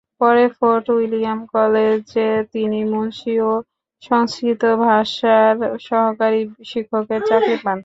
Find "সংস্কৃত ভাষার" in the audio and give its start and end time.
4.03-5.55